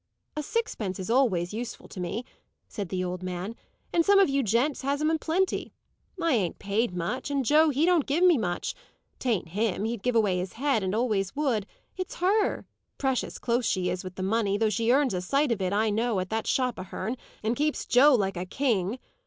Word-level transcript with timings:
"A 0.35 0.41
sixpence 0.41 0.97
is 0.97 1.11
always 1.11 1.53
useful 1.53 1.87
to 1.89 1.99
me," 1.99 2.25
said 2.67 2.89
the 2.89 3.03
old 3.03 3.21
man; 3.21 3.55
"and 3.93 4.03
some 4.03 4.17
of 4.17 4.29
you 4.29 4.41
gents 4.41 4.81
has 4.81 4.99
'em 4.99 5.11
in 5.11 5.19
plenty. 5.19 5.73
I 6.19 6.33
ain't 6.33 6.57
paid 6.57 6.95
much; 6.95 7.29
and 7.29 7.45
Joe, 7.45 7.69
he 7.69 7.85
don't 7.85 8.07
give 8.07 8.23
me 8.23 8.35
much. 8.35 8.73
'Tain't 9.19 9.49
him; 9.49 9.85
he'd 9.85 10.01
give 10.01 10.15
away 10.15 10.39
his 10.39 10.53
head, 10.53 10.81
and 10.81 10.95
always 10.95 11.35
would 11.35 11.67
it's 11.97 12.15
her. 12.15 12.65
Precious 12.97 13.37
close 13.37 13.67
she 13.67 13.89
is 13.91 14.03
with 14.03 14.15
the 14.15 14.23
money, 14.23 14.57
though 14.57 14.71
she 14.71 14.91
earns 14.91 15.13
a 15.13 15.21
sight 15.21 15.51
of 15.51 15.61
it, 15.61 15.71
I 15.71 15.91
know, 15.91 16.19
at 16.19 16.31
that 16.31 16.47
shop 16.47 16.79
of 16.79 16.87
her'n, 16.87 17.15
and 17.43 17.55
keeps 17.55 17.85
Joe 17.85 18.15
like 18.15 18.37
a 18.37 18.47
king. 18.47 18.97